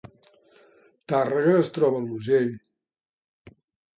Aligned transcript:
Tàrrega 1.11 1.51
es 1.59 1.69
troba 1.77 2.01
a 2.03 2.05
l’Urgell 2.05 2.49